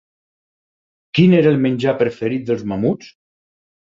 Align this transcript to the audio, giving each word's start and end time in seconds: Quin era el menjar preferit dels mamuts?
Quin 1.19 1.35
era 1.39 1.51
el 1.55 1.59
menjar 1.65 1.93
preferit 1.99 2.47
dels 2.47 2.65
mamuts? 2.73 3.13